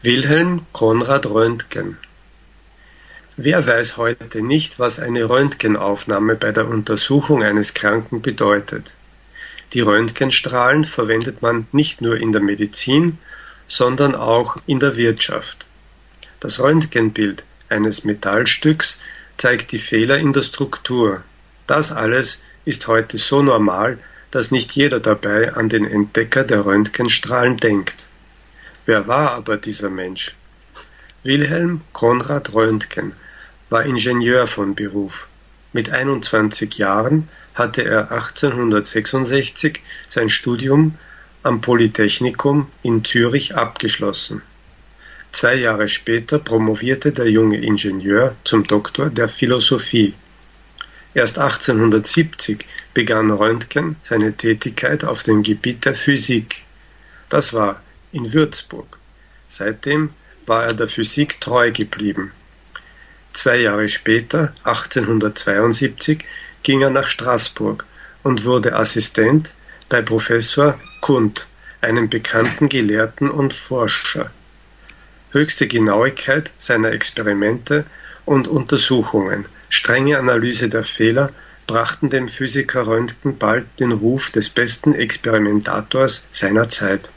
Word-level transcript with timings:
Wilhelm 0.00 0.64
Konrad 0.72 1.26
Röntgen 1.26 1.98
Wer 3.36 3.66
weiß 3.66 3.96
heute 3.96 4.42
nicht, 4.42 4.78
was 4.78 5.00
eine 5.00 5.28
Röntgenaufnahme 5.28 6.36
bei 6.36 6.52
der 6.52 6.68
Untersuchung 6.68 7.42
eines 7.42 7.74
Kranken 7.74 8.22
bedeutet? 8.22 8.92
Die 9.72 9.80
Röntgenstrahlen 9.80 10.84
verwendet 10.84 11.42
man 11.42 11.66
nicht 11.72 12.00
nur 12.00 12.16
in 12.16 12.30
der 12.30 12.40
Medizin, 12.40 13.18
sondern 13.66 14.14
auch 14.14 14.58
in 14.66 14.78
der 14.78 14.96
Wirtschaft. 14.96 15.66
Das 16.38 16.60
Röntgenbild 16.60 17.42
eines 17.68 18.04
Metallstücks 18.04 19.00
zeigt 19.36 19.72
die 19.72 19.80
Fehler 19.80 20.18
in 20.18 20.32
der 20.32 20.42
Struktur. 20.42 21.24
Das 21.66 21.90
alles 21.90 22.44
ist 22.64 22.86
heute 22.86 23.18
so 23.18 23.42
normal, 23.42 23.98
dass 24.30 24.52
nicht 24.52 24.70
jeder 24.76 25.00
dabei 25.00 25.54
an 25.54 25.68
den 25.68 25.84
Entdecker 25.84 26.44
der 26.44 26.64
Röntgenstrahlen 26.66 27.56
denkt. 27.56 28.04
Wer 28.88 29.06
war 29.06 29.32
aber 29.32 29.58
dieser 29.58 29.90
Mensch? 29.90 30.34
Wilhelm 31.22 31.82
Konrad 31.92 32.54
Röntgen 32.54 33.12
war 33.68 33.84
Ingenieur 33.84 34.46
von 34.46 34.74
Beruf. 34.74 35.28
Mit 35.74 35.90
21 35.90 36.78
Jahren 36.78 37.28
hatte 37.54 37.84
er 37.84 38.10
1866 38.10 39.82
sein 40.08 40.30
Studium 40.30 40.94
am 41.42 41.60
Polytechnikum 41.60 42.68
in 42.82 43.04
Zürich 43.04 43.54
abgeschlossen. 43.54 44.40
Zwei 45.32 45.56
Jahre 45.56 45.88
später 45.88 46.38
promovierte 46.38 47.12
der 47.12 47.30
junge 47.30 47.58
Ingenieur 47.58 48.36
zum 48.44 48.66
Doktor 48.66 49.10
der 49.10 49.28
Philosophie. 49.28 50.14
Erst 51.12 51.38
1870 51.38 52.64
begann 52.94 53.30
Röntgen 53.30 53.96
seine 54.02 54.32
Tätigkeit 54.32 55.04
auf 55.04 55.24
dem 55.24 55.42
Gebiet 55.42 55.84
der 55.84 55.94
Physik. 55.94 56.62
Das 57.28 57.52
war 57.52 57.82
in 58.12 58.32
Würzburg. 58.32 58.98
Seitdem 59.48 60.10
war 60.46 60.64
er 60.64 60.74
der 60.74 60.88
Physik 60.88 61.40
treu 61.40 61.72
geblieben. 61.72 62.32
Zwei 63.32 63.56
Jahre 63.56 63.88
später, 63.88 64.54
1872, 64.64 66.24
ging 66.62 66.82
er 66.82 66.90
nach 66.90 67.06
Straßburg 67.06 67.84
und 68.22 68.44
wurde 68.44 68.74
Assistent 68.74 69.52
bei 69.88 70.02
Professor 70.02 70.78
Kundt, 71.00 71.46
einem 71.80 72.08
bekannten 72.08 72.68
Gelehrten 72.68 73.30
und 73.30 73.54
Forscher. 73.54 74.30
Höchste 75.30 75.68
Genauigkeit 75.68 76.50
seiner 76.58 76.92
Experimente 76.92 77.84
und 78.24 78.48
Untersuchungen, 78.48 79.46
strenge 79.68 80.18
Analyse 80.18 80.68
der 80.68 80.84
Fehler 80.84 81.32
brachten 81.66 82.08
dem 82.10 82.28
Physiker 82.28 82.86
Röntgen 82.86 83.38
bald 83.38 83.66
den 83.78 83.92
Ruf 83.92 84.30
des 84.30 84.48
besten 84.48 84.94
Experimentators 84.94 86.26
seiner 86.30 86.68
Zeit. 86.68 87.10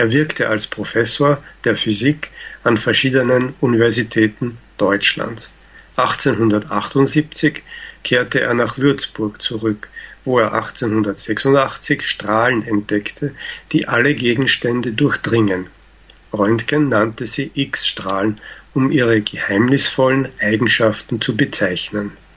Er 0.00 0.12
wirkte 0.12 0.48
als 0.48 0.66
Professor 0.66 1.42
der 1.64 1.76
Physik 1.76 2.30
an 2.64 2.78
verschiedenen 2.78 3.52
Universitäten 3.60 4.56
Deutschlands. 4.78 5.52
1878 5.96 7.62
kehrte 8.02 8.40
er 8.40 8.54
nach 8.54 8.78
Würzburg 8.78 9.42
zurück, 9.42 9.90
wo 10.24 10.38
er 10.38 10.54
1886 10.54 12.02
Strahlen 12.02 12.66
entdeckte, 12.66 13.34
die 13.72 13.88
alle 13.88 14.14
Gegenstände 14.14 14.92
durchdringen. 14.92 15.66
Röntgen 16.32 16.88
nannte 16.88 17.26
sie 17.26 17.50
X-Strahlen, 17.52 18.40
um 18.72 18.90
ihre 18.90 19.20
geheimnisvollen 19.20 20.30
Eigenschaften 20.40 21.20
zu 21.20 21.36
bezeichnen 21.36 22.16